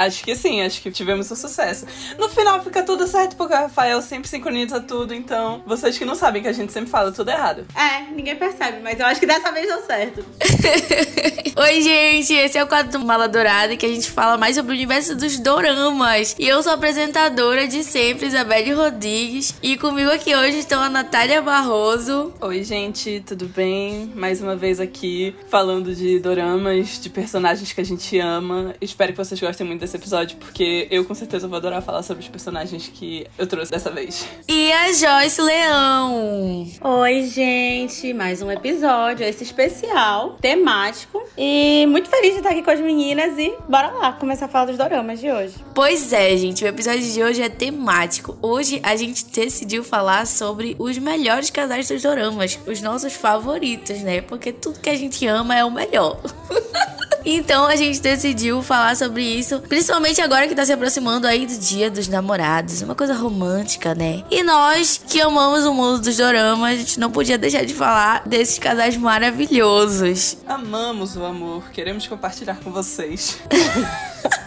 [0.00, 1.84] Acho que sim, acho que tivemos um sucesso.
[2.18, 6.14] No final fica tudo certo, porque o Rafael sempre sincroniza tudo, então vocês que não
[6.14, 7.66] sabem que a gente sempre fala tudo errado.
[7.76, 10.24] É, ninguém percebe, mas eu acho que dessa vez deu certo.
[11.56, 14.72] Oi, gente, esse é o quadro do Mala Dourada que a gente fala mais sobre
[14.72, 16.34] o universo dos doramas.
[16.38, 19.54] E eu sou a apresentadora de sempre, Isabelle Rodrigues.
[19.62, 22.32] E comigo aqui hoje estão a Natália Barroso.
[22.40, 24.12] Oi, gente, tudo bem?
[24.14, 28.74] Mais uma vez aqui falando de doramas, de personagens que a gente ama.
[28.80, 32.22] Espero que vocês gostem muito desse episódio, porque eu com certeza vou adorar falar sobre
[32.22, 34.26] os personagens que eu trouxe dessa vez.
[34.48, 36.66] E a Joyce Leão.
[36.82, 41.29] Oi, gente, mais um episódio, esse especial, temático.
[41.36, 44.66] E muito feliz de estar aqui com as meninas e bora lá começar a falar
[44.66, 45.54] dos doramas de hoje.
[45.74, 48.36] Pois é, gente, o episódio de hoje é temático.
[48.42, 54.20] Hoje a gente decidiu falar sobre os melhores casais dos doramas, os nossos favoritos, né?
[54.20, 56.20] Porque tudo que a gente ama é o melhor.
[57.24, 61.58] Então a gente decidiu falar sobre isso, principalmente agora que tá se aproximando aí do
[61.58, 64.22] Dia dos Namorados, uma coisa romântica, né?
[64.30, 68.26] E nós que amamos o mundo dos doramas, a gente não podia deixar de falar
[68.26, 70.36] desses casais maravilhosos.
[70.46, 73.38] Amamos o amor, queremos compartilhar com vocês.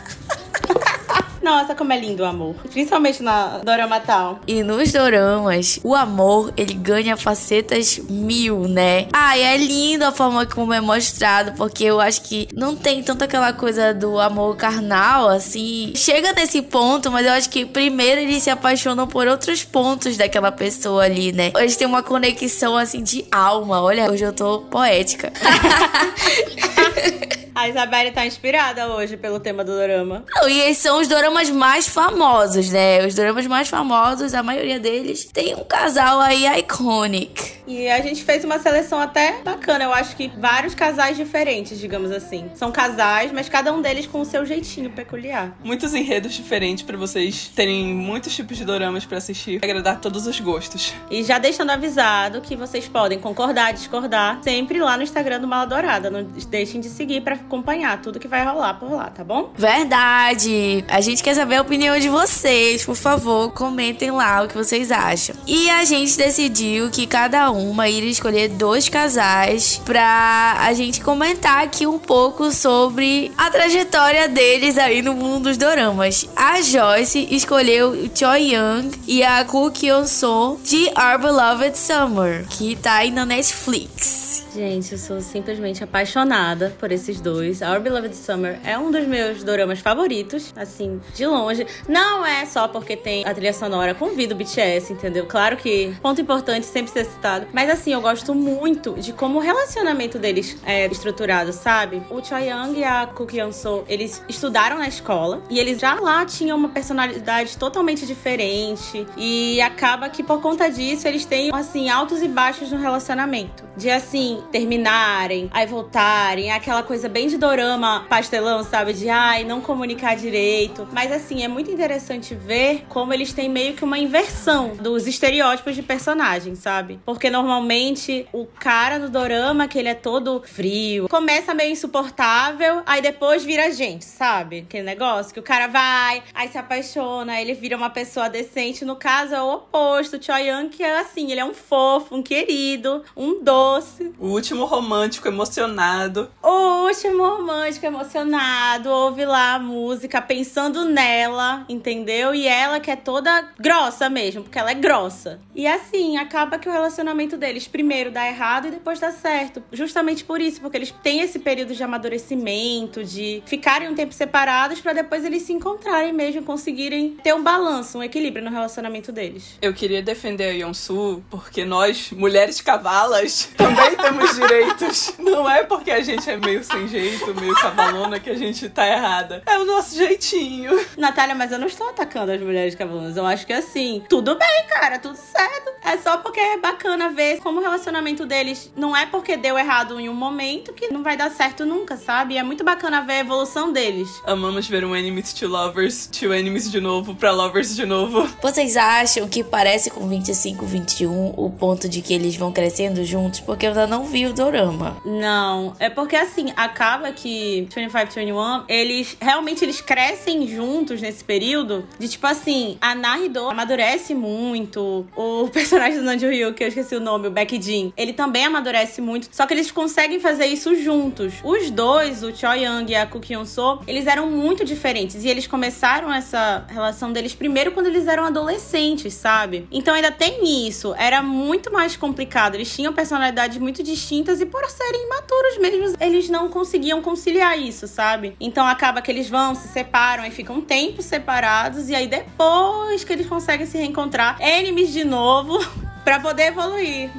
[1.44, 2.55] Nossa, como é lindo o amor.
[2.72, 4.39] Principalmente na Dorama Tal.
[4.47, 9.08] E nos doramas, o amor, ele ganha facetas mil, né?
[9.11, 13.03] Ah, e é lindo a forma como é mostrado, porque eu acho que não tem
[13.03, 15.91] tanto aquela coisa do amor carnal, assim.
[15.95, 20.52] Chega nesse ponto, mas eu acho que primeiro eles se apaixonam por outros pontos daquela
[20.52, 21.52] pessoa ali, né?
[21.58, 23.81] Eles têm uma conexão, assim, de alma.
[23.81, 25.33] Olha, hoje eu tô poética.
[27.55, 30.23] A Isabelle tá inspirada hoje pelo tema do dorama.
[30.35, 33.05] Não, e esses são os doramas mais famosos, né?
[33.05, 37.53] Os doramas mais famosos, a maioria deles tem um casal aí iconic.
[37.67, 39.85] E a gente fez uma seleção até bacana.
[39.85, 42.49] Eu acho que vários casais diferentes, digamos assim.
[42.55, 45.55] São casais, mas cada um deles com o seu jeitinho peculiar.
[45.63, 50.39] Muitos enredos diferentes para vocês terem muitos tipos de doramas para assistir, agradar todos os
[50.39, 50.93] gostos.
[51.09, 55.65] E já deixando avisado que vocês podem concordar, discordar, sempre lá no Instagram do Mala
[55.65, 56.09] Dourada.
[56.09, 59.52] Não deixem de seguir para acompanhar tudo que vai rolar por lá, tá bom?
[59.55, 60.83] Verdade!
[60.87, 62.86] A gente quer saber a opinião de vocês.
[62.86, 65.36] Por favor, comentem lá o que vocês acham.
[65.45, 71.64] E a gente decidiu que cada uma iria escolher dois casais pra a gente comentar
[71.64, 76.27] aqui um pouco sobre a trajetória deles aí no mundo dos doramas.
[76.36, 82.45] A Joyce escolheu o Choi Young e a Koo Kyung So de Our Beloved Summer,
[82.49, 84.45] que tá aí na Netflix.
[84.54, 87.33] Gente, eu sou simplesmente apaixonada por esses dois.
[87.61, 91.66] Our Beloved Summer é um dos meus doramas favoritos, assim, de longe.
[91.88, 95.26] Não é só porque tem a trilha sonora com do BTS, entendeu?
[95.26, 97.48] Claro que ponto importante sempre ser citado.
[97.52, 102.02] Mas assim, eu gosto muito de como o relacionamento deles é estruturado, sabe?
[102.10, 105.95] O Choi Young e a Koo Kyung So, eles estudaram na escola e eles já
[105.95, 111.89] lá tinham uma personalidade totalmente diferente e acaba que por conta disso eles têm assim
[111.89, 113.64] altos e baixos no relacionamento.
[113.76, 118.94] De assim, terminarem, aí voltarem, aquela coisa bem de dorama pastelão, sabe?
[118.94, 120.88] De ai, não comunicar direito.
[120.92, 125.76] Mas assim, é muito interessante ver como eles têm meio que uma inversão dos estereótipos
[125.76, 127.00] de personagem, sabe?
[127.06, 133.01] Porque normalmente o cara no dorama, que ele é todo frio, começa meio insuportável, aí
[133.01, 134.60] depois vira gente, sabe?
[134.60, 138.84] Aquele negócio que o cara vai, aí se apaixona, ele vira uma pessoa decente.
[138.84, 140.18] No caso, é o oposto.
[140.18, 144.12] O Choi Young, que é assim, ele é um fofo, um querido, um doce.
[144.18, 146.30] O último romântico emocionado.
[146.42, 152.33] O último romântico emocionado, ouve lá a música pensando nela, entendeu?
[152.33, 155.39] E ela que é toda grossa mesmo, porque ela é grossa.
[155.56, 159.63] E assim, acaba que o relacionamento deles primeiro dá errado e depois dá certo.
[159.71, 164.81] Justamente por isso, porque eles têm esse período de amadurecimento, de ficarem um tempo separados
[164.81, 169.57] para depois eles se encontrarem mesmo conseguirem ter um balanço, um equilíbrio no relacionamento deles.
[169.62, 175.13] Eu queria defender a Yonsu porque nós, mulheres cavalas, também temos direitos.
[175.19, 177.03] Não é porque a gente é meio sem jeito,
[177.40, 179.42] meio cavalona que a gente tá errada.
[179.46, 180.72] É o nosso jeitinho.
[180.98, 183.18] Natália, mas eu não estou atacando as mulheres cavalonas.
[183.18, 185.72] Eu acho que assim, tudo bem, cara, tudo certo.
[185.84, 190.00] É só porque é bacana ver como o relacionamento deles não é porque deu errado
[190.00, 192.38] em um momento que não vai dar certo nunca, sabe?
[192.38, 194.10] É muito bacana ver a evolução deles.
[194.26, 198.28] Amamos ver um enemies to lovers, to enemies de novo, pra lovers de novo.
[198.42, 203.34] Vocês acham que parece com 25, 21 o ponto de que eles vão crescendo juntos?
[203.46, 204.98] porque eu ainda não vi o dorama.
[205.06, 206.54] Não, é porque assim,
[206.94, 211.88] acaba que 2521, eles realmente eles crescem juntos nesse período.
[211.98, 215.06] De tipo assim, a Nahido amadurece muito.
[215.16, 218.45] O personagem do Nanjo Ryu, que eu esqueci o nome, o Beck Jin, ele também
[218.45, 219.28] amadurece muito.
[219.31, 221.34] Só que eles conseguem fazer isso juntos.
[221.44, 225.24] Os dois, o Choi Young e a Koo Kyun So, eles eram muito diferentes.
[225.24, 229.68] E eles começaram essa relação deles primeiro quando eles eram adolescentes, sabe?
[229.72, 230.94] Então ainda tem isso.
[230.95, 232.56] Era muito mais complicado.
[232.56, 237.88] Eles tinham personalidades muito distintas e por serem imaturos mesmo, eles não conseguiam conciliar isso,
[237.88, 238.36] sabe?
[238.40, 241.90] Então acaba que eles vão, se separam e ficam um tempo separados.
[241.90, 245.60] E aí depois que eles conseguem se reencontrar, enemies de novo.
[246.04, 247.10] para poder evoluir.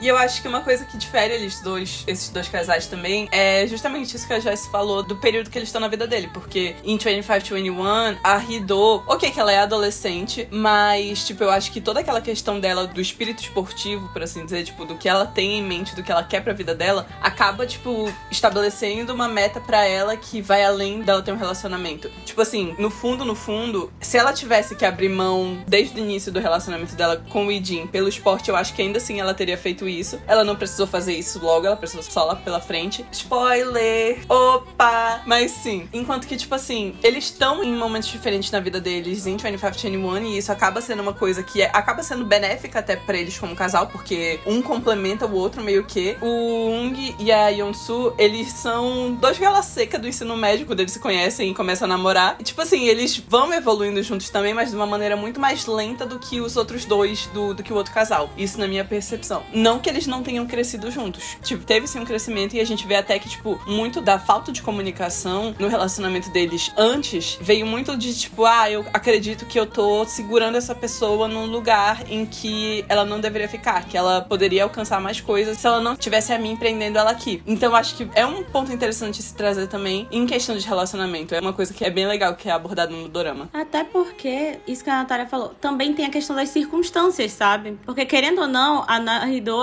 [0.00, 3.66] E eu acho que uma coisa que difere eles dois, esses dois casais também, é
[3.66, 6.28] justamente isso que a Joyce falou do período que eles estão na vida dele.
[6.32, 11.80] Porque em 2521, a Rido, ok, que ela é adolescente, mas, tipo, eu acho que
[11.80, 15.58] toda aquela questão dela do espírito esportivo, por assim dizer, tipo, do que ela tem
[15.58, 19.84] em mente, do que ela quer pra vida dela, acaba, tipo, estabelecendo uma meta para
[19.84, 22.10] ela que vai além dela ter um relacionamento.
[22.24, 26.32] Tipo assim, no fundo, no fundo, se ela tivesse que abrir mão desde o início
[26.32, 29.56] do relacionamento dela com o Ijin pelo esporte, eu acho que ainda assim ela teria
[29.56, 30.20] feito isso isso.
[30.26, 33.04] Ela não precisou fazer isso logo, ela precisou só lá pela frente.
[33.10, 34.20] Spoiler!
[34.28, 35.22] Opa!
[35.26, 35.88] Mas sim.
[35.92, 40.38] Enquanto que, tipo assim, eles estão em momentos diferentes na vida deles em 2521 e
[40.38, 43.86] isso acaba sendo uma coisa que é, acaba sendo benéfica até pra eles como casal,
[43.86, 46.16] porque um complementa o outro meio que.
[46.20, 50.92] O Ung e a Yonsu, eles são dois galas secas do ensino médio, quando eles
[50.92, 52.36] se conhecem e começam a namorar.
[52.38, 56.04] E, tipo assim, eles vão evoluindo juntos também, mas de uma maneira muito mais lenta
[56.04, 58.30] do que os outros dois, do, do que o outro casal.
[58.36, 59.42] Isso na minha percepção.
[59.52, 61.36] Não que eles não tenham crescido juntos.
[61.42, 64.52] Tipo, teve sim um crescimento e a gente vê até que, tipo, muito da falta
[64.52, 69.66] de comunicação no relacionamento deles antes veio muito de, tipo, ah, eu acredito que eu
[69.66, 74.64] tô segurando essa pessoa num lugar em que ela não deveria ficar, que ela poderia
[74.64, 77.42] alcançar mais coisas se ela não tivesse a mim prendendo ela aqui.
[77.46, 81.34] Então, acho que é um ponto interessante se trazer também em questão de relacionamento.
[81.34, 83.48] É uma coisa que é bem legal que é abordado no dorama.
[83.52, 87.78] Até porque, isso que a Natália falou, também tem a questão das circunstâncias, sabe?
[87.84, 88.98] Porque, querendo ou não, a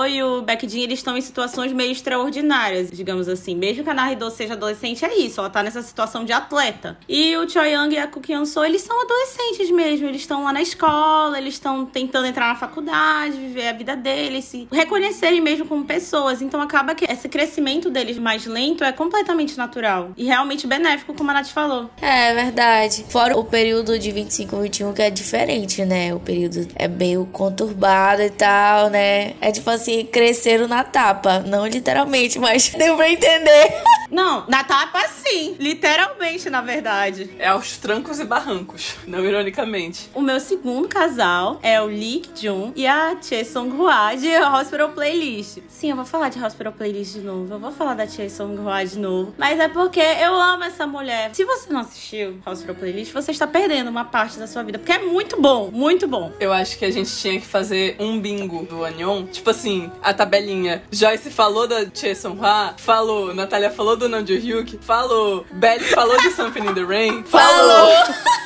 [0.06, 3.54] E o Beckdin, eles estão em situações meio extraordinárias, digamos assim.
[3.54, 5.40] Mesmo que a Nahido seja adolescente, é isso.
[5.40, 6.96] Ela tá nessa situação de atleta.
[7.08, 10.06] E o Choi Young e a Koo So, eles são adolescentes mesmo.
[10.06, 14.44] Eles estão lá na escola, eles estão tentando entrar na faculdade, viver a vida deles,
[14.44, 16.40] se reconhecerem mesmo como pessoas.
[16.40, 20.12] Então acaba que esse crescimento deles mais lento é completamente natural.
[20.16, 21.90] E realmente benéfico, como a Nath falou.
[22.00, 23.04] É verdade.
[23.08, 26.14] Fora o período de 25 21 que é diferente, né?
[26.14, 29.34] O período é meio conturbado e tal, né?
[29.40, 31.40] É tipo assim, cresceram na tapa.
[31.40, 33.72] Não literalmente, mas deu pra entender.
[34.10, 35.56] Não, na tapa sim.
[35.58, 37.30] Literalmente, na verdade.
[37.38, 40.10] É aos trancos e barrancos, não ironicamente.
[40.14, 44.90] O meu segundo casal é o Lee Jun e a Choi Song Hwa de Hospital
[44.90, 45.58] Playlist.
[45.68, 47.54] Sim, eu vou falar de Hospital Playlist de novo.
[47.54, 49.34] Eu vou falar da Choi Song Hwa de novo.
[49.38, 51.30] Mas é porque eu amo essa mulher.
[51.34, 54.78] Se você não assistiu Hospital Playlist, você está perdendo uma parte da sua vida.
[54.78, 56.32] Porque é muito bom, muito bom.
[56.38, 59.24] Eu acho que a gente tinha que fazer um bingo do Anion.
[59.24, 60.82] Tipo assim, a tabelinha.
[60.90, 61.84] Joyce falou da
[62.14, 63.34] Song Hwa, falou.
[63.34, 65.46] Natália falou do Nam Hyuk, falou.
[65.52, 67.92] Belly falou de Something in the Rain, falou.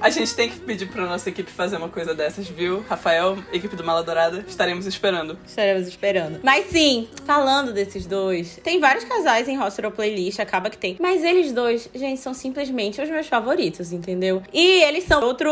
[0.00, 2.84] A gente tem que pedir pra nossa equipe fazer uma coisa dessas, viu?
[2.88, 5.36] Rafael, equipe do Mala Dourada, estaremos esperando.
[5.44, 6.38] Estaremos esperando.
[6.42, 10.96] Mas sim, falando desses dois, tem vários casais em Hospital Playlist, acaba que tem.
[11.00, 14.40] Mas eles dois, gente, são simplesmente os meus favoritos, entendeu?
[14.52, 15.50] E eles são outro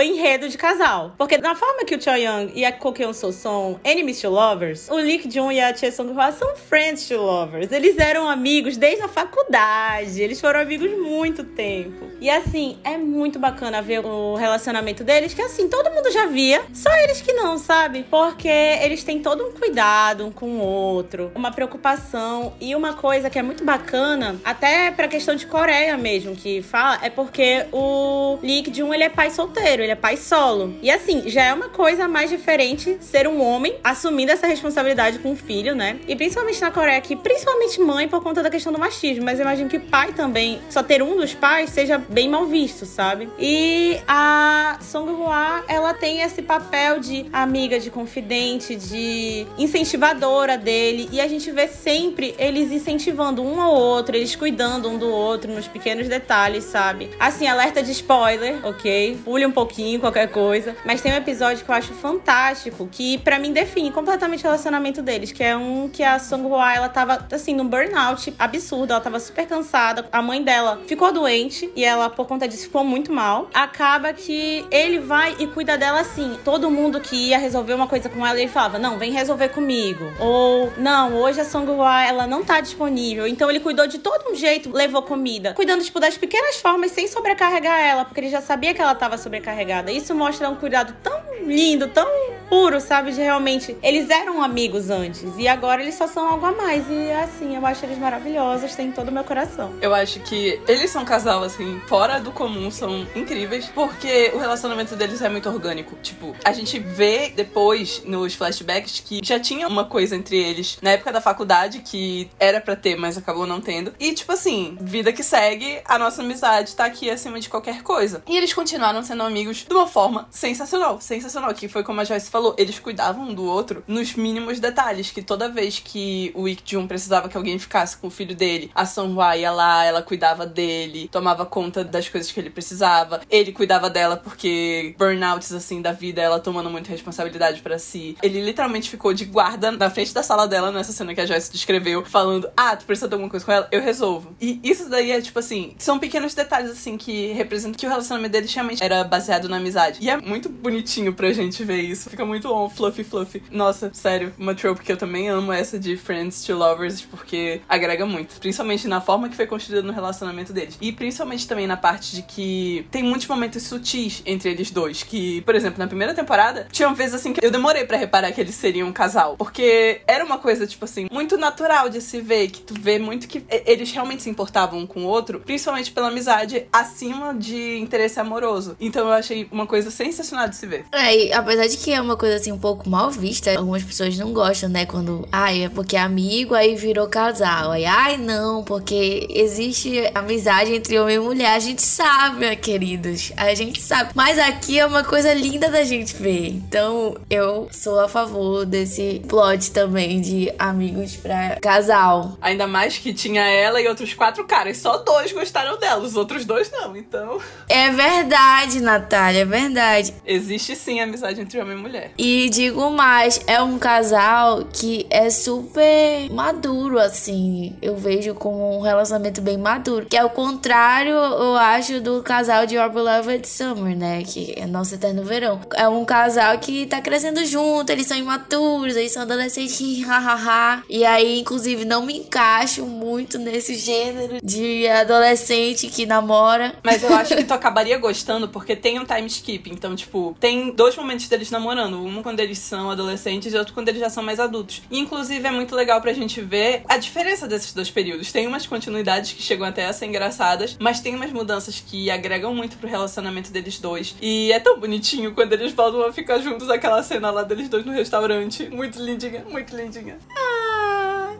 [0.00, 1.14] enredo de casal.
[1.18, 4.30] Porque na forma que o Choi Young e a Ko Kyung So são enemies to
[4.30, 7.70] lovers, o Lee Jun e a Choi Sung Hwa são friends to lovers.
[7.70, 10.22] Eles eram amigos desde a faculdade.
[10.22, 12.06] Eles foram amigos muito tempo.
[12.20, 16.62] E assim, é muito bacana ver o relacionamento deles, que assim, todo mundo já via,
[16.72, 18.06] só eles que não, sabe?
[18.08, 23.28] Porque eles têm todo um cuidado um com o outro, uma preocupação e uma coisa
[23.28, 28.38] que é muito bacana, até pra questão de Coreia mesmo, que fala, é porque o
[28.42, 30.74] Lee Jun, ele é pai solteiro, ele é pai solo.
[30.80, 35.32] E assim, já é uma coisa mais diferente ser um homem assumindo essa responsabilidade com
[35.32, 35.98] o filho, né?
[36.06, 39.44] E principalmente na Coreia aqui, principalmente mãe por conta da questão do machismo, mas eu
[39.44, 43.28] imagino que pai também, só ter um dos pais seja bem mal visto, sabe?
[43.38, 43.71] E
[44.06, 51.08] a Song Hwa, ela tem esse papel de amiga, de confidente, de incentivadora dele.
[51.12, 55.52] E a gente vê sempre eles incentivando um ao outro, eles cuidando um do outro
[55.52, 57.10] nos pequenos detalhes, sabe?
[57.18, 59.18] Assim, alerta de spoiler, ok?
[59.24, 60.76] Pule um pouquinho, qualquer coisa.
[60.84, 65.02] Mas tem um episódio que eu acho fantástico, que para mim define completamente o relacionamento
[65.02, 69.00] deles, que é um que a Song Hwa, ela tava, assim, num burnout absurdo, ela
[69.00, 70.06] tava super cansada.
[70.12, 73.48] A mãe dela ficou doente e ela por conta disso, ficou muito mal.
[73.62, 76.36] Acaba que ele vai e cuida dela assim.
[76.44, 80.12] Todo mundo que ia resolver uma coisa com ela, ele falava: Não, vem resolver comigo.
[80.18, 83.24] Ou, não, hoje a Songhua, ela não tá disponível.
[83.24, 85.54] Então ele cuidou de todo um jeito, levou comida.
[85.54, 89.16] Cuidando, tipo, das pequenas formas, sem sobrecarregar ela, porque ele já sabia que ela tava
[89.16, 89.92] sobrecarregada.
[89.92, 92.08] Isso mostra um cuidado tão lindo, tão
[92.48, 93.12] puro, sabe?
[93.12, 93.76] De realmente.
[93.82, 95.24] Eles eram amigos antes.
[95.38, 96.84] E agora eles só são algo a mais.
[96.90, 99.72] E assim, eu acho eles maravilhosos, tem todo o meu coração.
[99.80, 104.38] Eu acho que eles são um casal, assim, fora do comum, são incríveis, porque o
[104.38, 105.96] relacionamento deles é muito orgânico.
[106.02, 110.90] Tipo, a gente vê depois nos flashbacks que já tinha uma coisa entre eles na
[110.90, 113.94] época da faculdade que era para ter, mas acabou não tendo.
[113.98, 118.22] E, tipo assim, vida que segue, a nossa amizade tá aqui acima de qualquer coisa.
[118.26, 121.54] E eles continuaram sendo amigos de uma forma sensacional, sensacional.
[121.54, 125.10] Que foi como a Joyce falou, eles cuidavam um do outro nos mínimos detalhes.
[125.10, 128.70] Que toda vez que o Ik Jun precisava que alguém ficasse com o filho dele,
[128.74, 133.20] a Songhua ia lá, ela cuidava dele, tomava conta das coisas que ele precisava.
[133.30, 138.16] Ele cuidava dela porque burnouts assim da vida, ela tomando muita responsabilidade para si.
[138.22, 141.50] Ele literalmente ficou de guarda na frente da sala dela nessa cena que a Joyce
[141.50, 143.66] descreveu, falando: "Ah, tu precisa de alguma coisa com ela?
[143.72, 144.36] Eu resolvo".
[144.40, 148.32] E isso daí é tipo assim, são pequenos detalhes assim que representam que o relacionamento
[148.32, 149.98] deles realmente era baseado na amizade.
[150.00, 152.10] E é muito bonitinho pra gente ver isso.
[152.10, 153.42] Fica muito on, fluffy, fluffy.
[153.50, 158.04] Nossa, sério, uma trope que eu também amo essa de Friends to Lovers, porque agrega
[158.04, 158.38] muito.
[158.40, 160.76] Principalmente na forma que foi construída no relacionamento deles.
[160.80, 165.02] E principalmente também na parte de que tem muitos momentos sutis entre eles dois.
[165.02, 168.40] Que, por exemplo, na primeira temporada, tinha vezes assim que eu demorei para reparar que
[168.40, 169.36] eles seriam um casal.
[169.36, 172.48] Porque era uma coisa, tipo assim, muito natural de se ver.
[172.48, 176.08] Que tu vê muito que eles realmente se importavam um com o outro, principalmente pela
[176.08, 178.76] amizade, acima de interesse amoroso.
[178.80, 180.84] Então eu achei uma coisa sensacional de se ver.
[180.92, 184.16] É, e apesar de que é uma coisa assim um pouco mal vista, algumas pessoas
[184.18, 184.86] não gostam, né?
[184.86, 187.70] Quando, ai, é porque é amigo, aí virou casal.
[187.72, 191.54] Aí, ai, não, porque existe amizade entre homem e mulher.
[191.54, 193.21] A gente sabe, queridos.
[193.36, 194.10] A gente sabe.
[194.14, 196.48] Mas aqui é uma coisa linda da gente ver.
[196.48, 202.36] Então, eu sou a favor desse plot também de amigos pra casal.
[202.40, 204.78] Ainda mais que tinha ela e outros quatro caras.
[204.78, 206.96] Só dois gostaram dela, os outros dois não.
[206.96, 207.40] Então.
[207.68, 210.14] É verdade, Natália, é verdade.
[210.24, 212.12] Existe sim amizade entre homem e mulher.
[212.16, 217.76] E digo mais, é um casal que é super maduro, assim.
[217.82, 220.06] Eu vejo como um relacionamento bem maduro.
[220.06, 224.22] Que é o contrário, eu acho, do casal de Your Beloved Summer, né?
[224.22, 225.60] Que é nosso eterno verão.
[225.74, 230.82] É um casal que tá crescendo junto, eles são imaturos, eles são adolescentes, hahaha.
[230.88, 236.74] e aí, inclusive, não me encaixo muito nesse gênero de adolescente que namora.
[236.82, 239.70] Mas eu acho que tu acabaria gostando porque tem um time skip.
[239.70, 242.02] Então, tipo, tem dois momentos deles namorando.
[242.02, 244.80] Um quando eles são adolescentes e outro quando eles já são mais adultos.
[244.90, 248.32] E, inclusive, é muito legal pra gente ver a diferença desses dois períodos.
[248.32, 252.54] Tem umas continuidades que chegam até a ser engraçadas, mas tem umas mudanças que agregam
[252.54, 254.14] muito pro relacionamento deles dois.
[254.20, 257.84] E é tão bonitinho quando eles voltam a ficar juntos, aquela cena lá deles dois
[257.84, 258.68] no restaurante.
[258.68, 260.18] Muito lindinha, muito lindinha.
[260.30, 260.51] Ah,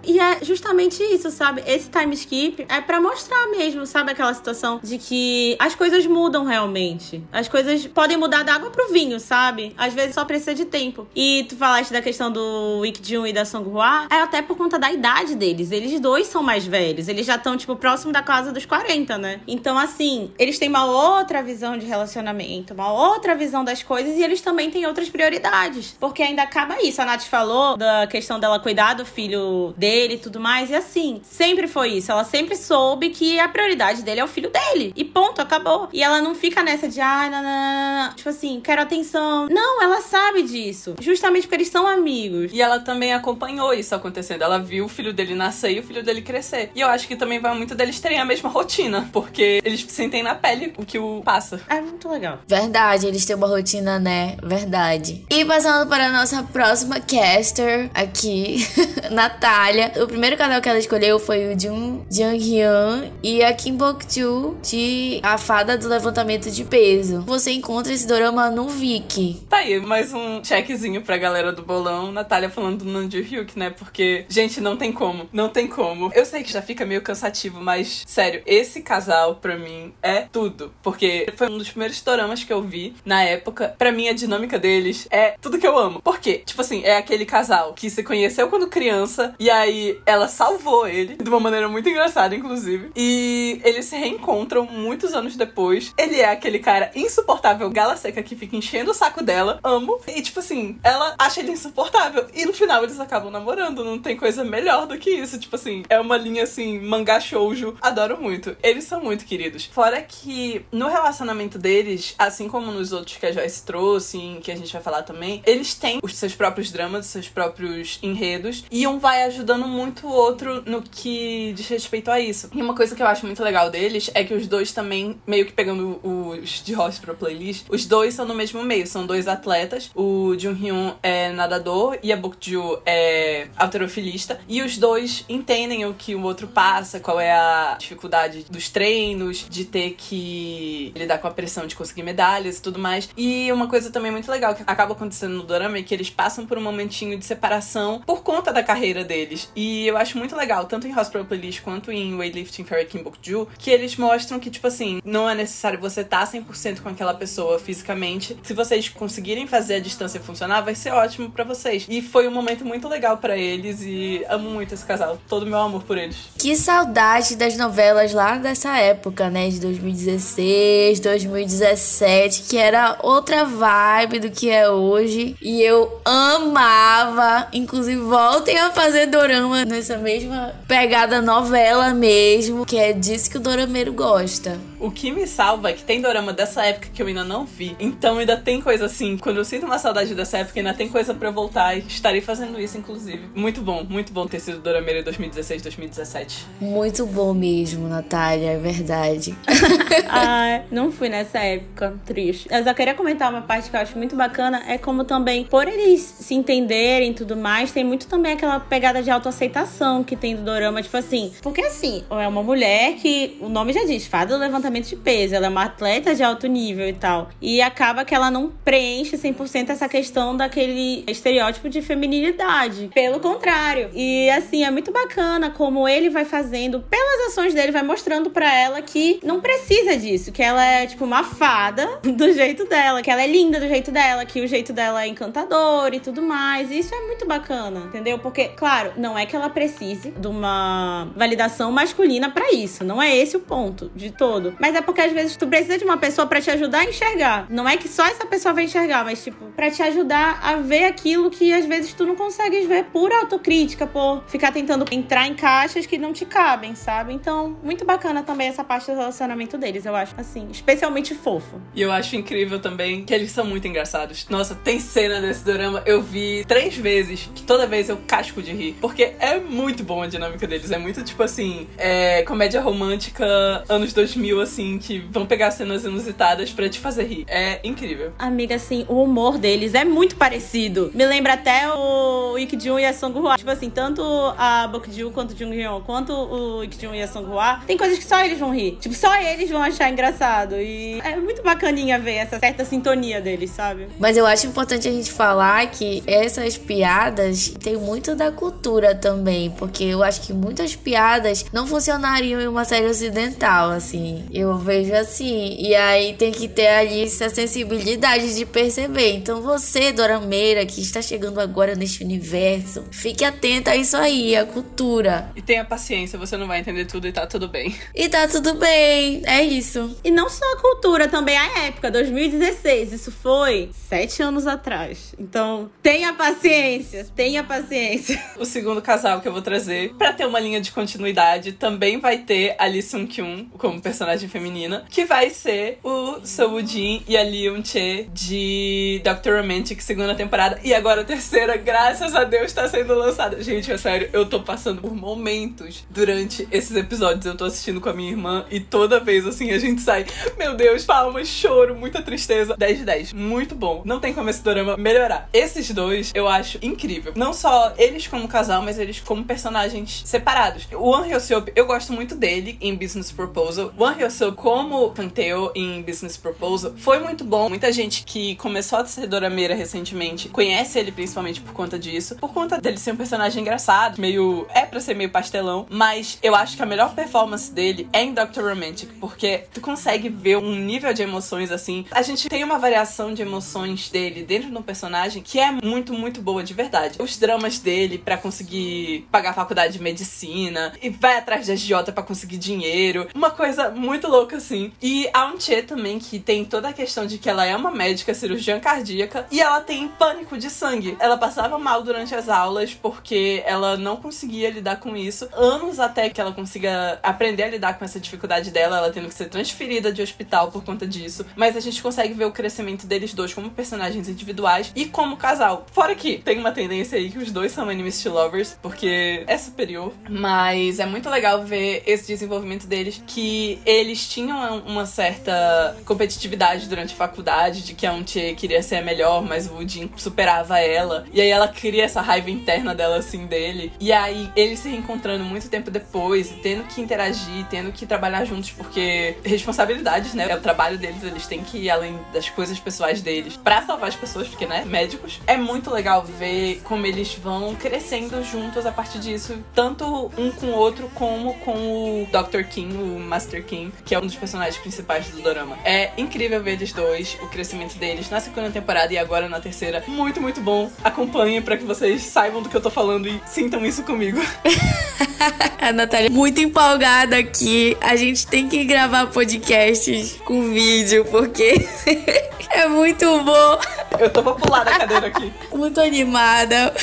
[0.04, 1.62] e é justamente isso, sabe?
[1.66, 4.12] Esse time skip é para mostrar mesmo, sabe?
[4.12, 7.22] Aquela situação de que as coisas mudam realmente.
[7.32, 9.74] As coisas podem mudar da água pro vinho, sabe?
[9.76, 11.06] Às vezes só precisa de tempo.
[11.14, 14.56] E tu falaste da questão do Wick Jun e da Song Hwa, é até por
[14.56, 15.70] conta da idade deles.
[15.70, 17.08] Eles dois são mais velhos.
[17.08, 19.40] Eles já estão, tipo, próximo da casa dos 40, né?
[19.46, 24.22] Então, assim, eles têm uma outra visão de relacionamento, uma outra visão das coisas e
[24.22, 25.96] eles também têm outras prioridades.
[25.98, 27.00] Porque ainda acaba isso.
[27.00, 30.70] A Nath falou da questão dela cuidar do filho dele e tudo mais.
[30.70, 32.10] E assim, sempre foi isso.
[32.10, 34.92] Ela sempre soube que a prioridade dele é o filho dele.
[34.96, 35.88] E ponto, acabou.
[35.92, 38.14] E ela não fica nessa de, não.
[38.14, 39.48] tipo assim, quero atenção.
[39.48, 40.94] Não, ela sabe disso.
[41.00, 42.50] Justamente porque eles são amigos.
[42.52, 44.42] E ela também acompanhou isso acontecendo.
[44.42, 46.70] Ela viu o filho dele nascer e o filho dele crescer.
[46.74, 50.22] E eu acho que também vai muito deles terem a mesma rotina, porque eles sentem
[50.22, 51.60] na pele o que o passa.
[51.68, 52.38] É muito legal.
[52.46, 54.36] Verdade, eles têm uma rotina, né?
[54.42, 55.24] Verdade.
[55.30, 58.66] E passando para a nossa próxima caster aqui,
[59.10, 59.81] Natália.
[60.00, 64.04] O primeiro canal que ela escolheu foi o Jung Jung Hyun e a Kim Bok
[64.08, 67.22] Joo de A Fada do Levantamento de Peso.
[67.22, 69.44] Você encontra esse dorama no Viki.
[69.48, 72.12] Tá aí, mais um checkzinho pra galera do bolão.
[72.12, 73.70] Natália falando do Nanju Hyuk, né?
[73.70, 75.28] Porque, gente, não tem como.
[75.32, 76.12] Não tem como.
[76.14, 80.72] Eu sei que já fica meio cansativo, mas, sério, esse casal, pra mim, é tudo.
[80.82, 83.74] Porque foi um dos primeiros doramas que eu vi na época.
[83.76, 86.00] Pra mim, a dinâmica deles é tudo que eu amo.
[86.00, 86.42] Por quê?
[86.44, 90.86] Tipo assim, é aquele casal que se conheceu quando criança e aí aí ela salvou
[90.86, 92.90] ele, de uma maneira muito engraçada, inclusive.
[92.94, 95.92] E eles se reencontram muitos anos depois.
[95.96, 99.58] Ele é aquele cara insuportável, gala seca, que fica enchendo o saco dela.
[99.64, 99.98] Amo.
[100.06, 102.26] E, tipo assim, ela acha ele insuportável.
[102.34, 103.84] E no final eles acabam namorando.
[103.84, 105.38] Não tem coisa melhor do que isso.
[105.38, 107.76] Tipo assim, é uma linha assim, mangá shoujo.
[107.80, 108.56] Adoro muito.
[108.62, 109.66] Eles são muito queridos.
[109.66, 114.52] Fora que no relacionamento deles, assim como nos outros que a Joyce trouxe, em que
[114.52, 118.64] a gente vai falar também, eles têm os seus próprios dramas, os seus próprios enredos.
[118.70, 122.50] E um vai ajudando muito outro no que diz respeito a isso.
[122.52, 125.46] E uma coisa que eu acho muito legal deles é que os dois também, meio
[125.46, 128.86] que pegando os de Ross pra playlist, os dois são no mesmo meio.
[128.86, 129.90] São dois atletas.
[129.94, 134.40] O Jun Hyun é nadador e a Bokju é alterofilista.
[134.48, 139.46] E os dois entendem o que o outro passa, qual é a dificuldade dos treinos,
[139.48, 143.08] de ter que lidar com a pressão de conseguir medalhas e tudo mais.
[143.16, 146.46] E uma coisa também muito legal que acaba acontecendo no dorama é que eles passam
[146.46, 149.50] por um momentinho de separação por conta da carreira deles.
[149.54, 153.48] E eu acho muito legal, tanto em Hospital Playlist quanto em Weightlifting Fairy Kim Bokju,
[153.58, 157.14] que eles mostram que, tipo assim, não é necessário você estar tá 100% com aquela
[157.14, 158.36] pessoa fisicamente.
[158.42, 161.86] Se vocês conseguirem fazer a distância funcionar, vai ser ótimo para vocês.
[161.88, 165.18] E foi um momento muito legal para eles e amo muito esse casal.
[165.28, 166.16] Todo meu amor por eles.
[166.38, 169.48] Que saudade das novelas lá dessa época, né?
[169.48, 175.36] De 2016, 2017, que era outra vibe do que é hoje.
[175.42, 177.48] E eu amava.
[177.52, 183.40] Inclusive, voltem a fazer dorama nessa mesma pegada novela mesmo, que é disso que o
[183.40, 184.58] dorameiro gosta.
[184.82, 187.76] O que me salva é que tem dorama dessa época que eu ainda não vi.
[187.78, 189.16] Então ainda tem coisa assim.
[189.16, 191.76] Quando eu sinto uma saudade dessa época, ainda tem coisa para voltar.
[191.76, 193.30] E estarei fazendo isso, inclusive.
[193.32, 196.46] Muito bom, muito bom ter sido dorameira em 2016, 2017.
[196.60, 199.36] Muito bom mesmo, Natália, é verdade.
[200.10, 202.48] ah, não fui nessa época, triste.
[202.50, 204.64] Eu só queria comentar uma parte que eu acho muito bacana.
[204.66, 209.00] É como também, por eles se entenderem e tudo mais, tem muito também aquela pegada
[209.00, 210.82] de autoaceitação que tem do dorama.
[210.82, 214.71] Tipo assim, porque assim, é uma mulher que, o nome já diz, fada do levantamento
[214.72, 217.28] levantamento de peso, ela é uma atleta de alto nível e tal.
[217.40, 222.90] E acaba que ela não preenche 100% essa questão daquele estereótipo de feminilidade.
[222.94, 223.90] Pelo contrário.
[223.92, 228.52] E assim, é muito bacana como ele vai fazendo, pelas ações dele, vai mostrando para
[228.52, 233.10] ela que não precisa disso, que ela é tipo uma fada do jeito dela, que
[233.10, 236.70] ela é linda do jeito dela, que o jeito dela é encantador e tudo mais.
[236.70, 238.18] E isso é muito bacana, entendeu?
[238.18, 243.14] Porque, claro, não é que ela precise de uma validação masculina para isso, não é
[243.14, 244.54] esse o ponto de todo.
[244.62, 247.46] Mas é porque às vezes tu precisa de uma pessoa para te ajudar a enxergar.
[247.50, 250.84] Não é que só essa pessoa vai enxergar, mas tipo, para te ajudar a ver
[250.84, 255.34] aquilo que às vezes tu não consegues ver por autocrítica, por ficar tentando entrar em
[255.34, 257.12] caixas que não te cabem, sabe?
[257.12, 261.60] Então, muito bacana também essa parte do relacionamento deles, eu acho, assim, especialmente fofo.
[261.74, 264.28] E eu acho incrível também que eles são muito engraçados.
[264.28, 268.52] Nossa, tem cena desse drama, eu vi três vezes, que toda vez eu casco de
[268.52, 273.24] rir, porque é muito bom a dinâmica deles, é muito tipo assim, é comédia romântica
[273.68, 277.24] anos 2000 assim assim, que vão pegar cenas inusitadas para te fazer rir.
[277.26, 278.12] É incrível.
[278.18, 280.90] Amiga, assim, o humor deles é muito parecido.
[280.94, 283.36] Me lembra até o Ikjun e a Songhua.
[283.36, 284.02] Tipo assim, tanto
[284.36, 288.04] a Bokju quanto o Jung Hyun, quanto o Ikjun e a Songhua, tem coisas que
[288.04, 288.76] só eles vão rir.
[288.80, 290.56] Tipo, só eles vão achar engraçado.
[290.56, 293.88] E é muito bacaninha ver essa certa sintonia deles, sabe?
[293.98, 299.50] Mas eu acho importante a gente falar que essas piadas tem muito da cultura também,
[299.50, 304.24] porque eu acho que muitas piadas não funcionariam em uma série ocidental, assim.
[304.32, 305.56] Eu vejo assim.
[305.58, 309.12] E aí tem que ter ali essa sensibilidade de perceber.
[309.12, 314.46] Então você, Dorameira, que está chegando agora neste universo, fique atenta a isso aí, a
[314.46, 315.30] cultura.
[315.36, 317.74] E tenha paciência, você não vai entender tudo e tá tudo bem.
[317.94, 319.94] E tá tudo bem, é isso.
[320.02, 322.92] E não só a cultura, também a época, 2016.
[322.92, 325.14] Isso foi sete anos atrás.
[325.18, 328.22] Então, tenha paciência, tenha paciência.
[328.38, 332.18] O segundo casal que eu vou trazer, para ter uma linha de continuidade, também vai
[332.18, 337.16] ter a Lee Sung Kyun como personagem feminina, que vai ser o Soo Jin e
[337.16, 342.52] a Lee Che de Doctor Romantic segunda temporada e agora a terceira, graças a Deus,
[342.52, 343.42] tá sendo lançada.
[343.42, 347.26] Gente, é sério, eu tô passando por momentos durante esses episódios.
[347.26, 350.06] Eu tô assistindo com a minha irmã e toda vez assim a gente sai,
[350.38, 352.56] meu Deus, palmas, choro, muita tristeza.
[352.56, 353.82] 10 de 10, muito bom.
[353.84, 355.28] Não tem como esse drama melhorar.
[355.32, 357.12] Esses dois eu acho incrível.
[357.16, 360.68] Não só eles como casal, mas eles como personagens separados.
[360.72, 363.72] O An Hyo Seop, eu gosto muito dele em Business Proposal.
[363.76, 367.48] O An Hyo Hyo-soo como Panteo em Business Proposal foi muito bom.
[367.48, 372.32] Muita gente que começou a ser dorameira recentemente conhece ele principalmente por conta disso, por
[372.32, 376.56] conta dele ser um personagem engraçado, meio é para ser meio pastelão, mas eu acho
[376.56, 378.42] que a melhor performance dele é em Dr.
[378.42, 381.86] Romantic, porque tu consegue ver um nível de emoções assim.
[381.90, 386.20] A gente tem uma variação de emoções dele dentro do personagem que é muito, muito
[386.20, 387.00] boa de verdade.
[387.00, 391.92] Os dramas dele para conseguir pagar a faculdade de medicina e vai atrás de agiota
[391.92, 393.08] para conseguir dinheiro.
[393.14, 394.72] Uma coisa muito louca assim.
[394.82, 398.14] E a Unche também, que tem toda a questão de que ela é uma médica
[398.14, 400.96] cirurgiã cardíaca e ela tem pânico de sangue.
[401.00, 405.28] Ela passava mal durante as aulas porque ela não conseguia lidar com isso.
[405.32, 409.14] Anos até que ela consiga aprender a lidar com essa dificuldade dela, ela tendo que
[409.14, 411.24] ser transferida de hospital por conta disso.
[411.36, 415.66] Mas a gente consegue ver o crescimento deles dois como personagens individuais e como casal.
[415.72, 419.38] Fora que tem uma tendência aí que os dois são enemies to lovers, porque é
[419.38, 419.92] superior.
[420.08, 423.60] Mas é muito legal ver esse desenvolvimento deles, que
[423.92, 428.82] eles tinham uma certa competitividade durante a faculdade, de que a Untie queria ser a
[428.82, 431.04] melhor, mas o Jin superava ela.
[431.12, 433.70] E aí ela cria essa raiva interna dela, assim, dele.
[433.78, 438.50] E aí eles se reencontrando muito tempo depois, tendo que interagir, tendo que trabalhar juntos,
[438.50, 440.26] porque responsabilidades, né?
[440.30, 443.90] É o trabalho deles, eles têm que ir além das coisas pessoais deles para salvar
[443.90, 445.20] as pessoas, porque, né, médicos.
[445.26, 450.46] É muito legal ver como eles vão crescendo juntos a partir disso, tanto um com
[450.46, 452.44] o outro, como com o Dr.
[452.44, 455.58] King, o Master King, que é um dos personagens principais do dorama.
[455.64, 459.82] É incrível ver eles dois, o crescimento deles na segunda temporada e agora na terceira.
[459.86, 460.70] Muito, muito bom.
[460.82, 464.20] Acompanhem para que vocês saibam do que eu tô falando e sintam isso comigo.
[465.60, 467.76] a Natália muito empolgada aqui.
[467.80, 471.66] A gente tem que gravar podcasts com vídeo, porque
[472.50, 473.58] é muito bom.
[474.02, 475.32] Eu tô pra pular da cadeira aqui.
[475.54, 476.74] Muito animada.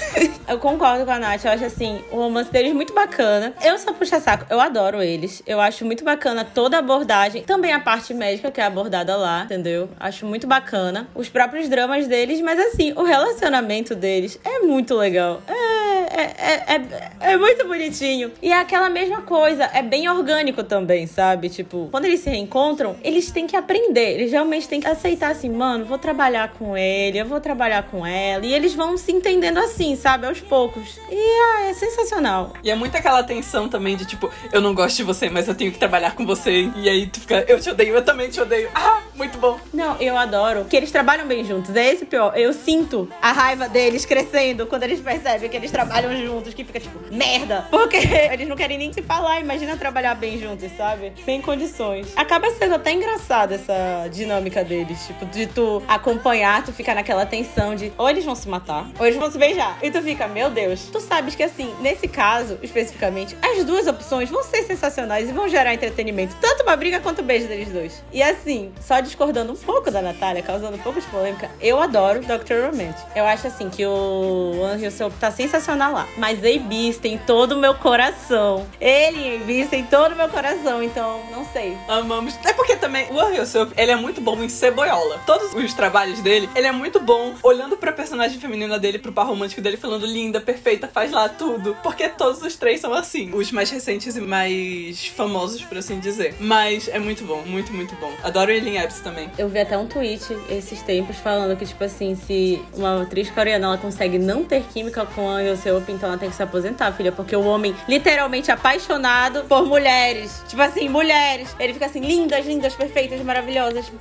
[0.48, 1.44] Eu concordo com a Nath.
[1.44, 3.54] Eu acho assim, o romance deles muito bacana.
[3.62, 5.44] Eu só puxa saco, eu adoro eles.
[5.46, 7.44] Eu acho muito bacana toda a abordagem.
[7.44, 9.90] Também a parte médica que é abordada lá, entendeu?
[10.00, 11.08] Acho muito bacana.
[11.14, 15.42] Os próprios dramas deles, mas assim, o relacionamento deles é muito legal.
[15.48, 15.79] É,
[16.10, 18.32] é, é, é, é muito bonitinho.
[18.42, 21.50] E é aquela mesma coisa, é bem orgânico também, sabe?
[21.50, 24.16] Tipo, quando eles se reencontram, eles têm que aprender.
[24.16, 28.06] Eles realmente têm que aceitar assim, mano, vou trabalhar com ele, eu vou trabalhar com
[28.06, 28.46] ela.
[28.46, 30.26] E eles vão se entendendo assim, sabe?
[30.26, 31.00] Aos poucos.
[31.12, 32.54] E ah, é sensacional.
[32.64, 35.56] E é muito aquela tensão também de tipo, eu não gosto de você, mas eu
[35.56, 36.70] tenho que trabalhar com você.
[36.76, 38.70] E aí tu fica, eu te odeio, eu também te odeio.
[38.74, 39.60] Ah, muito bom.
[39.74, 41.76] Não, eu adoro que eles trabalham bem juntos.
[41.76, 42.34] É esse pior.
[42.36, 46.80] Eu sinto a raiva deles crescendo quando eles percebem que eles trabalham juntos, que fica
[46.80, 47.68] tipo, merda.
[47.70, 47.98] Porque
[48.32, 49.40] eles não querem nem se falar.
[49.40, 51.14] Imagina trabalhar bem juntos, sabe?
[51.26, 52.08] Sem condições.
[52.16, 55.06] Acaba sendo até engraçada essa dinâmica deles.
[55.06, 59.06] Tipo, de tu acompanhar, tu ficar naquela tensão de ou eles vão se matar, ou
[59.06, 59.78] eles vão se beijar.
[59.82, 60.90] E tu fica, meu Deus.
[60.92, 65.48] Tu sabes que assim, nesse caso, especificamente, as duas opções vão ser sensacionais e vão
[65.48, 66.36] gerar entretenimento.
[66.40, 68.04] Tanto uma briga quanto o beijo deles dois.
[68.12, 72.22] E assim, só discordando um pouco da Natália, causando um pouco de polêmica, eu adoro
[72.22, 72.66] Dr.
[72.66, 73.06] Romantic.
[73.16, 76.08] Eu acho assim que o Anjo Soap tá sensacional lá.
[76.18, 78.66] Mas A-Beast tem todo o meu coração.
[78.80, 81.78] Ele e A-Beast tem todo o meu coração, então não sei.
[81.88, 82.38] Amamos.
[82.46, 85.20] É porque também o Soap, ele é muito bom em ser boiola.
[85.26, 89.26] Todos os trabalhos dele, ele é muito bom olhando pra personagem feminina dele, pro par
[89.26, 91.76] romântico dele, falando linda, perfeita, faz lá tudo.
[91.84, 93.32] Porque todos os três são assim.
[93.34, 96.36] Os mais recentes e mais famosos, por assim dizer.
[96.40, 98.12] Mas é muito bom, muito, muito bom.
[98.24, 99.30] Adoro ele em Epps também.
[99.38, 103.68] Eu vi até um tweet esses tempos falando que, tipo assim, se uma atriz coreana
[103.68, 105.44] ela consegue não ter química com a
[105.88, 107.12] Então ela tem que se aposentar, filha.
[107.12, 110.44] Porque o homem, literalmente apaixonado por mulheres.
[110.48, 111.56] Tipo assim, mulheres.
[111.60, 113.92] Ele fica assim, lindas, lindas, perfeitas, maravilhosas.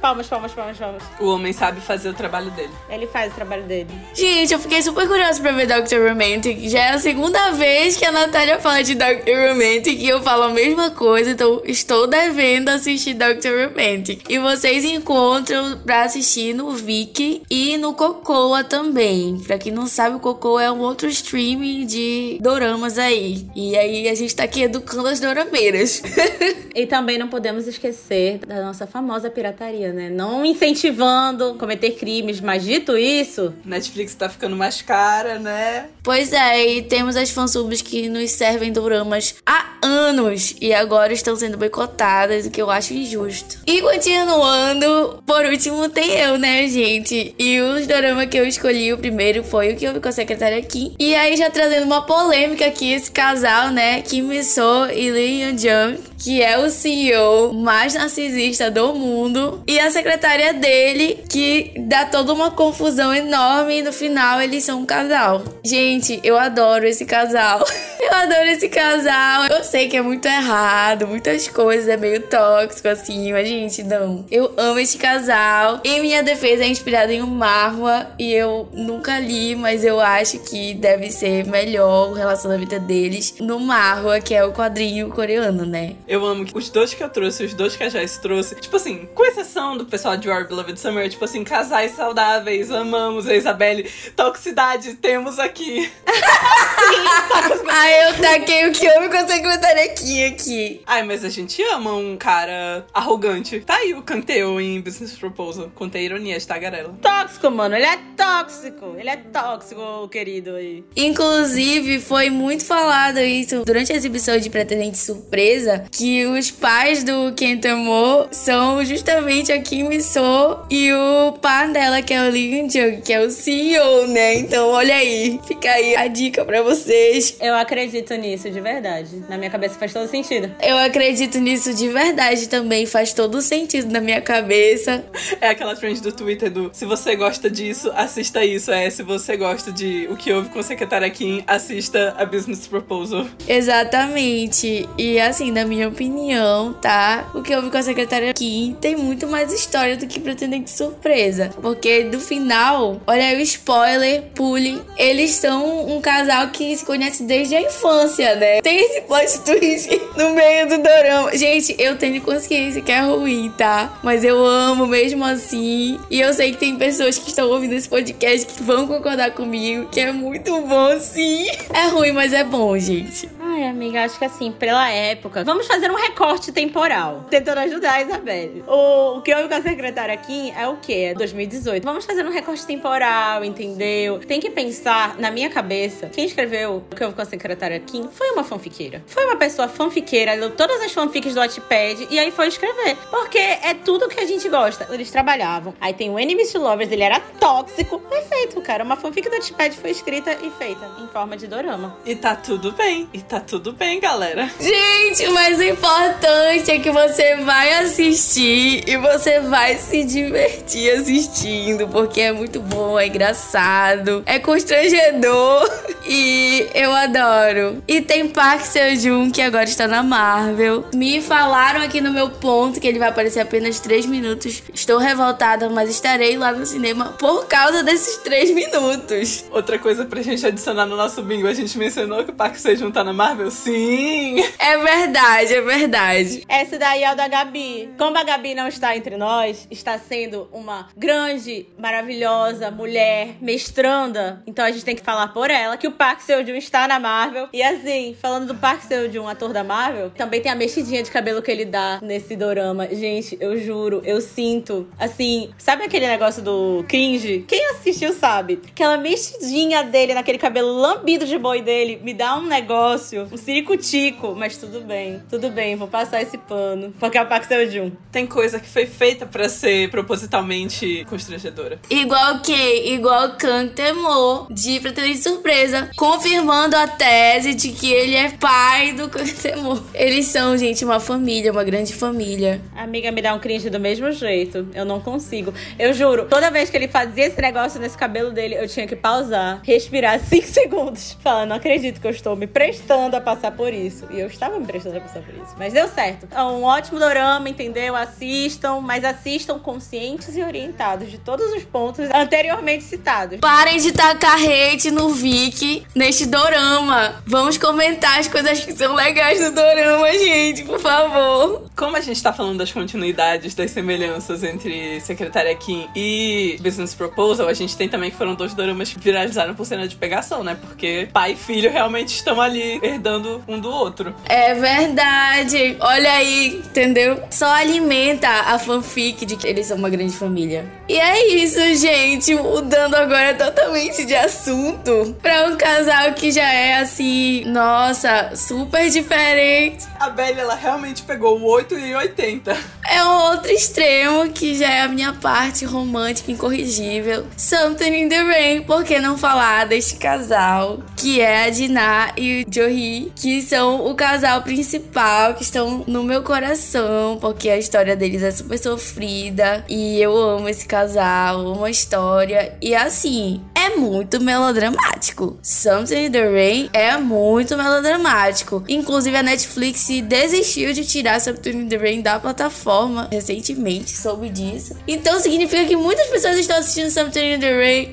[0.00, 1.02] Palmas, palmas, palmas, palmas.
[1.18, 2.72] O homem sabe fazer o trabalho dele.
[2.88, 3.88] Ele faz o trabalho dele.
[4.14, 6.08] Gente, eu fiquei super curiosa pra ver Dr.
[6.08, 6.68] Romantic.
[6.68, 9.48] Já é a segunda vez que a Natália fala de Dr.
[9.48, 13.68] Romantic e eu falo a mesma coisa, então estou devendo assistir Dr.
[13.68, 14.24] Romantic.
[14.28, 19.38] E vocês encontram pra assistir no Viki e no Cocoa também.
[19.46, 23.46] Pra quem não sabe, o Cocoa é um outro streaming de doramas aí.
[23.54, 26.02] E aí a gente tá aqui educando as dorameiras.
[26.74, 30.10] e também não podemos esquecer da nossa famosa pirataria, né?
[30.10, 33.54] Não incentivando cometer crimes, mas dito isso.
[33.64, 35.88] Netflix tá ficando mais cara, né?
[36.02, 41.36] Pois é, e temos as fansubs que nos servem doramas há anos e agora estão
[41.36, 43.58] sendo boicotadas, o que eu acho injusto.
[43.66, 47.34] E continuando, por último tem eu, né, gente?
[47.38, 50.12] E o dorama que eu escolhi o primeiro foi o que eu vi com a
[50.12, 50.94] secretária Kim.
[50.98, 55.58] E aí já trazendo uma polêmica aqui, esse casal, né, Kim So e Lee Yeon
[55.58, 62.04] Jung que é o CEO mais narcisista do mundo, e a secretária dele, que dá
[62.04, 65.42] toda uma confusão enorme e no final eles são um casal.
[65.64, 67.64] Gente, eu adoro esse casal.
[68.00, 69.44] Eu adoro esse casal.
[69.44, 74.24] Eu sei que é muito errado, muitas coisas, é meio tóxico assim, mas gente, não.
[74.30, 75.80] Eu amo esse casal.
[75.84, 80.38] Em minha defesa é inspirado em um Marwa e eu nunca li, mas eu acho
[80.38, 85.96] que deve ser melhor o relacionamento deles no Marwa, que é o quadrinho coreano, né?
[86.06, 88.54] Eu amo os dois que eu trouxe, os dois que a Jess trouxe.
[88.56, 93.26] Tipo assim, com exceção do pessoal de Our Beloved Summer, tipo assim, casais saudáveis, amamos
[93.26, 93.90] a Isabelle.
[94.16, 95.82] Toxicidade, temos aqui.
[95.84, 95.90] Sim,
[97.70, 99.46] Ai, eu taquei o que eu me consegue
[99.82, 100.82] aqui, aqui.
[100.86, 103.60] Ai, mas a gente ama um cara arrogante.
[103.60, 105.70] Tá aí o Canteu em Business Proposal.
[105.74, 106.94] Contei ironia de tagarela.
[107.00, 107.74] Tóxico, mano.
[107.74, 108.94] Ele é tóxico.
[108.98, 110.56] Ele é tóxico, querido
[110.96, 117.32] Inclusive, foi muito falado isso durante a exibição de Pretendente Surpresa, que os pais do
[117.34, 123.02] Kentamo são justamente a Kim So e o pai dela, que é o Lee Jung,
[123.02, 124.34] que é o CEO, né?
[124.36, 125.38] Então, olha aí.
[125.46, 127.36] Fica aí a dica pra vocês.
[127.40, 129.22] Eu acredito nisso, de verdade.
[129.28, 130.50] Na minha cabeça faz todo sentido.
[130.62, 132.86] Eu acredito nisso de verdade também.
[132.86, 135.04] Faz todo sentido na minha cabeça.
[135.40, 138.70] É aquela trend do Twitter do se você gosta disso, assista isso.
[138.70, 143.26] É, se você gosta de o que houve com secretária Kim, assista a Business Proposal.
[143.48, 144.88] Exatamente.
[144.96, 147.28] E assim, na minha opinião, tá?
[147.34, 151.50] O que houve com a secretária Kim tem muito mais história do que pretendente surpresa.
[151.60, 154.80] Porque do final, olha aí o spoiler, pule.
[154.96, 158.60] Eles são um casal que se conhece desde a infância, né?
[158.60, 161.36] Tem esse plot twist no meio do dorama.
[161.36, 163.98] Gente, eu tenho consciência que é ruim, tá?
[164.02, 165.98] Mas eu amo mesmo assim.
[166.08, 169.88] E eu sei que tem pessoas que estão ouvindo esse podcast que vão concordar comigo
[169.90, 171.46] que é muito bom, sim.
[171.72, 173.28] É ruim, mas é bom, gente.
[173.52, 175.42] Ai, amiga, acho que assim, pela época.
[175.42, 177.26] Vamos fazer um recorte temporal.
[177.28, 178.62] Tentando ajudar a Isabelle.
[178.64, 181.10] O, o que houve com a secretária aqui é o quê?
[181.10, 181.82] É 2018.
[181.82, 184.20] Vamos fazer um recorte temporal, entendeu?
[184.20, 188.08] Tem que pensar, na minha cabeça, quem escreveu o que houve com a secretária Kim
[188.12, 189.02] foi uma fanfiqueira.
[189.04, 192.96] Foi uma pessoa fanfiqueira, leu todas as fanfics do Wattpad e aí foi escrever.
[193.10, 194.86] Porque é tudo que a gente gosta.
[194.94, 195.74] Eles trabalhavam.
[195.80, 197.98] Aí tem o Enemies to Lovers, ele era tóxico.
[197.98, 198.84] Perfeito, cara.
[198.84, 201.98] Uma fanfic do Wattpad foi escrita e feita em forma de dorama.
[202.06, 203.08] E tá tudo bem.
[203.12, 204.50] E tá tudo bem, galera.
[204.60, 212.20] Gente, o importante é que você vai assistir e você vai se divertir assistindo, porque
[212.20, 215.68] é muito bom, é engraçado, é constrangedor
[216.06, 217.82] e eu adoro.
[217.86, 220.84] E tem Park Seo-joon que agora está na Marvel.
[220.94, 224.62] Me falaram aqui no meu ponto que ele vai aparecer apenas 3 minutos.
[224.72, 229.44] Estou revoltada, mas estarei lá no cinema por causa desses 3 minutos.
[229.50, 232.90] Outra coisa pra gente adicionar no nosso bingo, a gente mencionou que o Park Seo-joon
[232.90, 233.29] tá na Marvel?
[233.50, 234.40] Sim!
[234.58, 236.44] É verdade, é verdade.
[236.48, 237.90] Essa daí é o da Gabi.
[237.96, 244.64] Como a Gabi não está entre nós, está sendo uma grande, maravilhosa mulher, mestranda, então
[244.64, 247.48] a gente tem que falar por ela que o Park Seo-joon está na Marvel.
[247.52, 251.42] E assim, falando do Park Seo-joon, ator da Marvel, também tem a mexidinha de cabelo
[251.42, 252.88] que ele dá nesse dorama.
[252.92, 257.44] Gente, eu juro, eu sinto, assim, sabe aquele negócio do cringe?
[257.46, 258.60] Quem assistiu sabe.
[258.68, 264.34] Aquela mexidinha dele naquele cabelo lambido de boi dele me dá um negócio, um ciricutico,
[264.36, 267.90] mas tudo bem, tudo bem, vou passar esse pano, porque é o Park Seo-joon.
[268.12, 271.78] Tem coisa que foi feita para ser propositalmente constrangedora.
[271.88, 278.92] Igual que, igual Kantemo de Pretendente Surpresa, confirmando a tese de que ele é pai
[278.92, 279.82] do Kantemo.
[279.94, 282.60] Eles são, gente, uma família, uma grande família.
[282.76, 284.68] Amiga, me dá um cringe do mesmo jeito.
[284.74, 285.52] Eu não consigo.
[285.78, 288.96] Eu juro, toda vez que ele fazia esse negócio nesse cabelo dele, eu tinha que
[288.96, 293.72] pausar, respirar 5 segundos, falar, não acredito que eu estou me prestando a passar por
[293.72, 294.06] isso.
[294.10, 295.54] E eu estava me prestando a passar por isso.
[295.58, 296.28] Mas deu certo.
[296.30, 297.96] É um ótimo dorama, entendeu?
[297.96, 303.38] Assistam, mas assistam conscientes e orientados de todos os pontos anteriormente citados.
[303.40, 307.22] Parem de tacar hate no Vic neste dorama.
[307.26, 311.70] Vamos comentar as coisas que são legais do dorama, gente, por favor.
[311.76, 317.48] Como a gente tá falando das continuidades, das semelhanças entre Secretária Kim e Business Proposal,
[317.48, 320.56] a gente tem também que foram dois doramas que viralizaram por cena de pegação, né?
[320.60, 324.14] Porque pai e filho realmente estão ali herdando um do outro.
[324.26, 325.76] É verdade.
[325.80, 327.22] Olha aí, entendeu?
[327.30, 330.70] Só alimenta a fanfic de que eles são uma grande família.
[330.86, 332.34] E é isso, gente.
[332.34, 339.86] Mudando agora totalmente de assunto pra um casal que já é assim, nossa, super diferente.
[339.98, 342.56] A Belle, ela realmente pegou o 8 e 80.
[342.90, 347.26] É um outro extremo que já é a minha parte romântica incorrigível.
[347.36, 350.80] Something in the Rain, por que não falar deste casal?
[350.96, 356.02] Que é a Dinah e o Johi, que são o casal principal, que estão no
[356.02, 359.64] meu coração, porque a história deles é super sofrida.
[359.68, 362.56] E eu amo esse casal, amo a história.
[362.60, 365.38] E assim, é muito melodramático.
[365.42, 368.64] Something in the Rain é muito melodramático.
[368.68, 374.76] Inclusive, a Netflix desistiu de tirar Something in the Rain da plataforma recentemente, soube disso.
[374.86, 377.90] Então significa que muitas pessoas estão assistindo Something in the Rain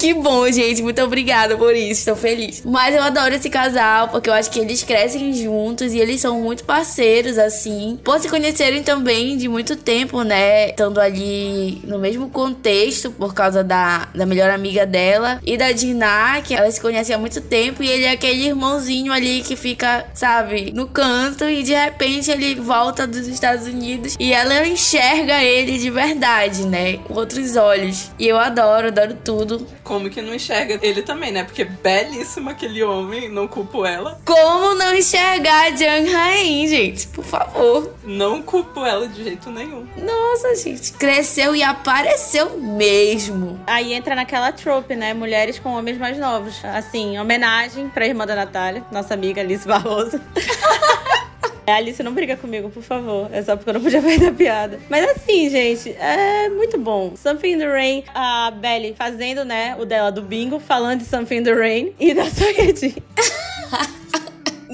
[0.00, 0.82] que bom, gente.
[0.82, 2.00] Muito obrigada por isso.
[2.00, 2.62] Estou feliz.
[2.64, 6.40] Mas eu adoro esse casal, porque eu acho que eles crescem juntos e eles são
[6.40, 8.00] muito parceiros, assim.
[8.02, 10.70] Por se conhecerem também de muito tempo, né?
[10.70, 15.38] Estando ali no mesmo contexto, por causa da, da melhor amiga dela.
[15.44, 17.82] E da Dinah, que ela se conhece há muito tempo.
[17.82, 21.44] E ele é aquele irmãozinho ali que fica, sabe, no canto.
[21.44, 24.16] E de repente ele volta dos Estados Unidos.
[24.18, 26.96] E ela enxerga ele de verdade, né?
[26.96, 28.10] Com outros olhos.
[28.18, 31.42] E eu adoro, adoro tudo como que não enxerga ele também, né?
[31.42, 34.20] Porque belíssimo aquele homem, não culpo ela.
[34.24, 37.08] Como não enxergar Jang Hae gente?
[37.08, 37.92] Por favor.
[38.04, 39.84] Não culpo ela de jeito nenhum.
[39.96, 40.92] Nossa, gente.
[40.92, 43.58] Cresceu e apareceu mesmo.
[43.66, 45.12] Aí entra naquela trope, né?
[45.12, 46.64] Mulheres com homens mais novos.
[46.64, 50.20] Assim, homenagem pra irmã da Natália, nossa amiga Alice Barroso.
[51.70, 53.28] Alice, não briga comigo, por favor.
[53.32, 54.80] É só porque eu não podia perder a piada.
[54.88, 57.14] Mas assim, gente, é muito bom.
[57.16, 61.36] Something in the Rain, a Belly fazendo, né, o dela do bingo, falando de Something
[61.36, 62.94] in the Rain e da Soyedin.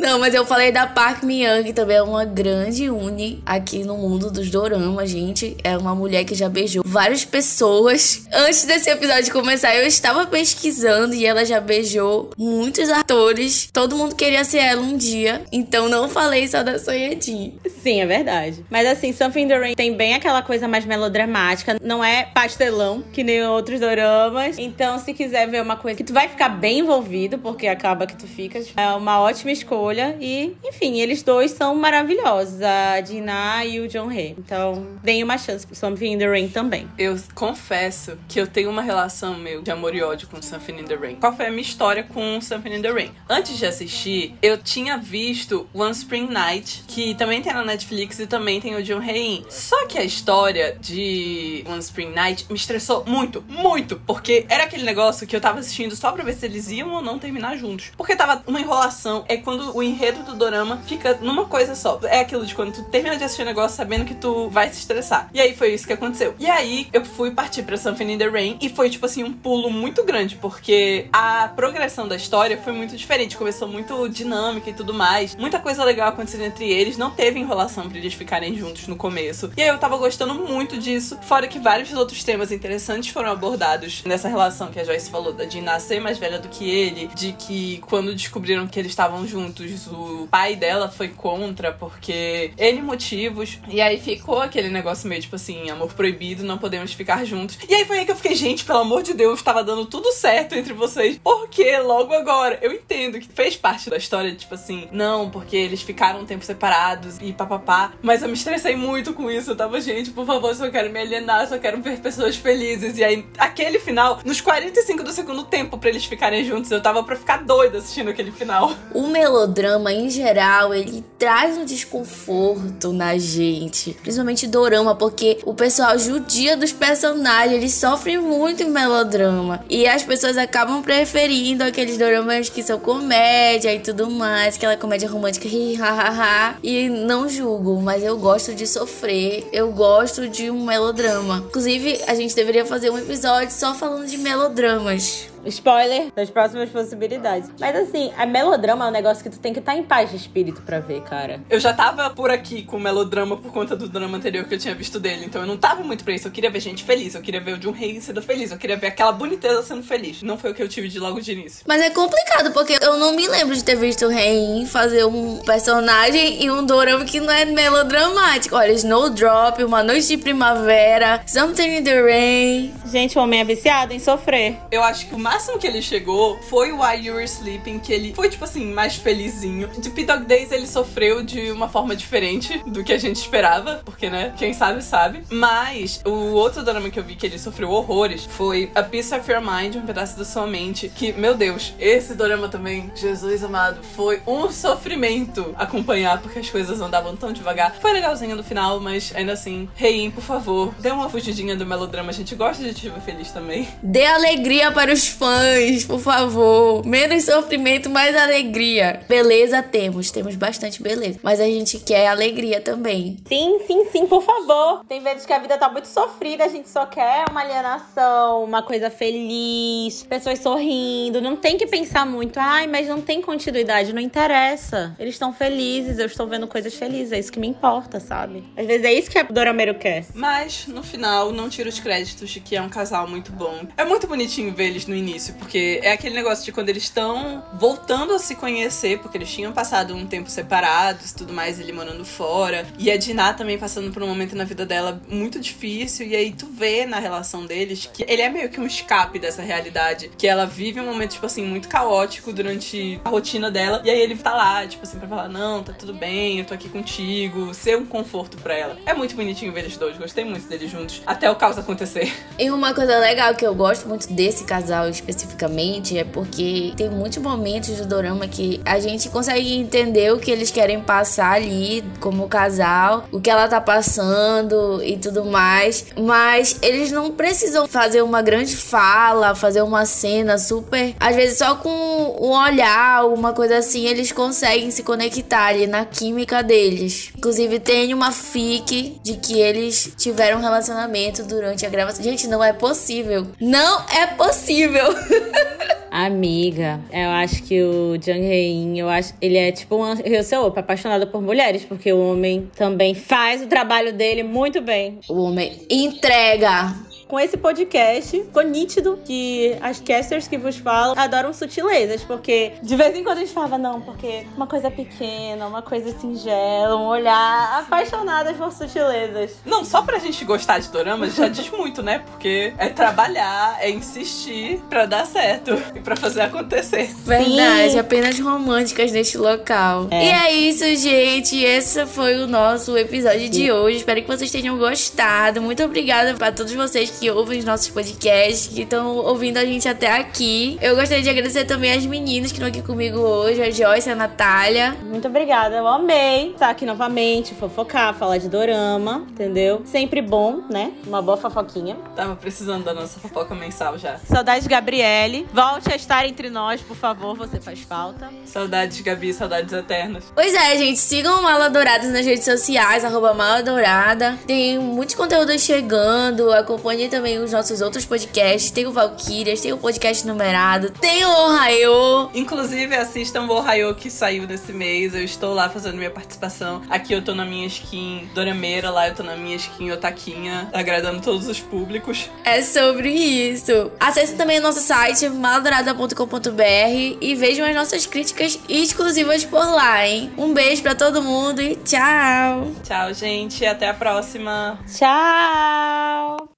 [0.07, 1.25] Não, mas eu falei da Park
[1.64, 5.57] que também é uma grande uni aqui no mundo dos doramas, gente.
[5.64, 8.25] É uma mulher que já beijou várias pessoas.
[8.33, 13.69] Antes desse episódio começar, eu estava pesquisando e ela já beijou muitos atores.
[13.73, 15.42] Todo mundo queria ser ela um dia.
[15.51, 17.59] Então não falei só da Soyedin.
[17.83, 18.64] Sim, é verdade.
[18.71, 21.79] Mas assim, Something in the Rain tem bem aquela coisa mais melodramática.
[21.83, 24.57] Não é pastelão, que nem outros doramas.
[24.57, 28.14] Então, se quiser ver uma coisa que tu vai ficar bem envolvido, porque acaba que
[28.14, 30.16] tu ficas, é uma ótima escolha escolha.
[30.20, 34.35] E, enfim, eles dois são maravilhosos, a Dinah e o John Hay.
[34.38, 36.88] Então, deem uma chance pro Something in the Rain também.
[36.98, 40.85] Eu confesso que eu tenho uma relação meio de amor e ódio com Something in
[40.85, 41.16] the Rain.
[41.16, 43.11] Qual foi a minha história com Something in the Rain?
[43.28, 48.26] Antes de assistir, eu tinha visto One Spring Night, que também tem na Netflix e
[48.26, 49.44] também tem o John Hay.
[49.48, 54.82] Só que a história de One Spring Night me estressou muito, muito, porque era aquele
[54.82, 57.92] negócio que eu tava assistindo só pra ver se eles iam ou não terminar juntos.
[57.96, 59.24] Porque tava uma enrolação.
[59.28, 61.99] É quando o enredo do dorama fica numa coisa só.
[62.05, 64.79] É aquilo de quando tu termina de assistir um negócio sabendo que tu vai se
[64.79, 65.31] estressar.
[65.33, 66.35] E aí foi isso que aconteceu.
[66.38, 69.33] E aí eu fui partir pra Something in the Rain e foi tipo assim um
[69.33, 73.37] pulo muito grande, porque a progressão da história foi muito diferente.
[73.37, 75.35] Começou muito dinâmica e tudo mais.
[75.37, 76.96] Muita coisa legal acontecendo entre eles.
[76.96, 79.51] Não teve enrolação pra eles ficarem juntos no começo.
[79.57, 81.18] E aí eu tava gostando muito disso.
[81.22, 85.46] Fora que vários outros temas interessantes foram abordados nessa relação que a Joyce falou, da
[85.46, 89.76] de nascer mais velha do que ele, de que quando descobriram que eles estavam juntos,
[89.87, 93.59] o pai dela foi contra porque N motivos.
[93.69, 97.59] E aí ficou aquele negócio meio tipo assim, amor proibido, não podemos ficar juntos.
[97.69, 100.12] E aí foi aí que eu fiquei, gente, pelo amor de Deus, tava dando tudo
[100.12, 101.19] certo entre vocês.
[101.19, 102.59] Por que logo agora?
[102.62, 106.45] Eu entendo que fez parte da história, tipo assim, não, porque eles ficaram um tempo
[106.45, 107.93] separados e papapá.
[108.03, 109.51] Mas eu me estressei muito com isso.
[109.51, 112.99] Eu tava, gente, por favor, só quero me alienar, só quero ver pessoas felizes.
[112.99, 117.03] E aí, aquele final, nos 45 do segundo tempo para eles ficarem juntos, eu tava
[117.03, 118.73] pra ficar doida assistindo aquele final.
[118.95, 123.97] O melodrama drama em geral, ele traz um desconforto na gente.
[124.03, 129.64] Principalmente dorama, porque o pessoal judia dos personagens, eles sofrem muito em melodrama.
[129.71, 135.09] E as pessoas acabam preferindo aqueles doramas que são comédia e tudo mais, aquela comédia
[135.09, 136.55] romântica, hi, ha, ha, ha.
[136.62, 141.45] E não julgo, mas eu gosto de sofrer, eu gosto de um melodrama.
[141.49, 145.29] Inclusive, a gente deveria fazer um episódio só falando de melodramas.
[145.44, 147.51] Spoiler das próximas possibilidades.
[147.61, 150.11] Mas assim, a melodrama é um negócio que tu tem que estar tá em paz
[150.11, 151.40] de espírito para ver, cara.
[151.49, 154.75] Eu já tava por aqui com melodrama por conta do drama anterior que eu tinha
[154.75, 156.29] visto dele, então eu não tava muito pra isso.
[156.29, 158.77] Eu queria ver gente feliz, eu queria ver o John Rei sendo feliz, eu queria
[158.77, 160.22] ver aquela boniteza sendo feliz.
[160.22, 161.64] Não foi o que eu tive de logo de início.
[161.66, 165.38] Mas é complicado, porque eu não me lembro de ter visto o Rei fazer um
[165.38, 168.57] personagem e um dorama que não é melodramático.
[168.57, 172.75] Olha, Snowdrop, Uma Noite de Primavera, Something in the Rain.
[172.90, 174.57] Gente, o homem é viciado em sofrer.
[174.70, 177.79] Eu acho que o mais máximo que ele chegou foi o While You Were Sleeping,
[177.79, 179.68] que ele foi, tipo assim, mais felizinho.
[179.77, 184.09] De P-Dog Days ele sofreu de uma forma diferente do que a gente esperava, porque,
[184.09, 185.25] né, quem sabe, sabe.
[185.31, 189.31] Mas o outro drama que eu vi que ele sofreu horrores foi A Piece of
[189.31, 193.83] Your Mind, um pedaço da sua mente, que, meu Deus, esse drama também, Jesus amado,
[193.94, 197.75] foi um sofrimento acompanhar, porque as coisas andavam tão devagar.
[197.79, 202.09] Foi legalzinho no final, mas ainda assim, Rein, por favor, dê uma fugidinha do melodrama.
[202.09, 203.68] A gente gosta de te ver feliz também.
[203.83, 206.85] Dê alegria para os fãs, por favor.
[206.87, 209.00] Menos sofrimento, mais alegria.
[209.09, 211.18] Beleza temos, temos bastante beleza.
[211.22, 213.16] Mas a gente quer alegria também.
[213.26, 214.85] Sim, sim, sim, por favor.
[214.88, 218.62] Tem vezes que a vida tá muito sofrida, a gente só quer uma alienação, uma
[218.62, 221.20] coisa feliz, pessoas sorrindo.
[221.20, 224.94] Não tem que pensar muito, ai, mas não tem continuidade, não interessa.
[224.98, 228.44] Eles estão felizes, eu estou vendo coisas felizes, é isso que me importa, sabe?
[228.57, 230.05] Às vezes é isso que a Dorameiro quer.
[230.14, 233.66] Mas, no final, não tira os créditos de que é um casal muito bom.
[233.76, 235.06] É muito bonitinho ver eles no início,
[235.38, 239.53] porque é aquele negócio de quando eles estão voltando a se conhecer, porque eles tinham
[239.53, 242.66] passado um tempo separados tudo mais, ele morando fora.
[242.79, 246.07] E a Dinah também passando por um momento na vida dela muito difícil.
[246.07, 249.43] E aí tu vê na relação deles que ele é meio que um escape dessa
[249.43, 250.11] realidade.
[250.16, 253.80] Que ela vive um momento, tipo assim, muito caótico durante a rotina dela.
[253.85, 256.55] E aí ele tá lá, tipo assim, pra falar: Não, tá tudo bem, eu tô
[256.55, 257.53] aqui contigo.
[257.55, 258.76] Ser um conforto para ela.
[258.87, 259.97] É muito bonitinho ver eles dois.
[259.97, 261.03] Gostei muito deles juntos.
[261.07, 262.12] Até o caos acontecer.
[262.39, 267.18] E uma coisa legal que eu gosto muito desse casal especificamente é porque tem muitos
[267.18, 272.28] momentos do dorama que a gente consegue entender o que eles querem passar ali como
[272.28, 278.22] casal, o que ela tá passando e tudo mais, mas eles não precisam fazer uma
[278.22, 283.86] grande fala, fazer uma cena super, às vezes só com um olhar, uma coisa assim,
[283.86, 287.11] eles conseguem se conectar ali na química deles.
[287.16, 292.03] Inclusive tem uma fic de que eles tiveram um relacionamento durante a gravação.
[292.03, 293.26] Gente, não é possível.
[293.40, 294.86] Não é possível.
[295.91, 301.07] Amiga, eu acho que o Jung Hae-in, eu acho, ele é tipo um Ryuseo, apaixonado
[301.07, 304.99] por mulheres, porque o homem também faz o trabalho dele muito bem.
[305.09, 306.74] O homem entrega.
[307.09, 312.74] Com esse podcast, ficou nítido que as casters que vos falam adoram sutilezas, porque de
[312.74, 316.86] vez em quando a gente falava, não, porque uma coisa pequena, uma coisa singela, um
[316.86, 319.36] olhar apaixonadas por sutilezas.
[319.44, 322.00] Não, só pra gente gostar de doramas já diz muito, né?
[322.00, 326.92] Porque é trabalhar, é insistir pra dar certo e pra fazer acontecer.
[327.04, 327.78] Verdade, Sim.
[327.78, 329.86] apenas românticas neste local.
[329.92, 330.07] É.
[330.07, 331.38] E é isso, gente.
[331.38, 333.78] Esse foi o nosso episódio de hoje.
[333.78, 335.40] Espero que vocês tenham gostado.
[335.40, 339.68] Muito obrigada pra todos vocês que ouvem os nossos podcasts, que estão ouvindo a gente
[339.68, 340.59] até aqui.
[340.61, 343.92] Eu gostaria de agradecer também as meninas que estão aqui comigo hoje, a Joyce e
[343.92, 344.76] a Natália.
[344.82, 349.62] Muito obrigada, eu amei estar aqui novamente, fofocar, falar de dorama, entendeu?
[349.64, 350.72] Sempre bom, né?
[350.86, 351.76] Uma boa fofoquinha.
[351.94, 353.99] Tava precisando da nossa fofoca mensal já.
[353.99, 355.26] Saudades, Gabriele.
[355.32, 358.11] Volte a estar entre nós, por favor, você faz falta.
[358.24, 360.05] Saudades, Gabi, saudades eternas.
[360.14, 364.18] Pois é, gente, sigam o Mala Douradas nas redes sociais, arroba Mala Dourada.
[364.26, 366.32] Tem muitos conteúdos chegando.
[366.32, 368.51] Acompanhe também os nossos outros podcasts.
[368.51, 372.11] Tem o Valkyrias, tem o podcast numerado, tem o Ohio.
[372.14, 374.95] Inclusive, assistam o Ohio que saiu desse mês.
[374.95, 376.62] Eu estou lá fazendo minha participação.
[376.68, 381.01] Aqui eu tô na minha skin dorameira, lá eu tô na minha skin otaquinha, agradando
[381.01, 382.11] todos os públicos.
[382.24, 383.70] É sobre isso.
[383.78, 390.12] Acesse também o nosso site maladourada.com.br e vejam as nossas críticas exclusivas por lá, hein?
[390.16, 392.53] Um beijo pra todo mundo e tchau!
[392.62, 393.45] Tchau, gente.
[393.45, 394.59] Até a próxima.
[394.76, 396.36] Tchau!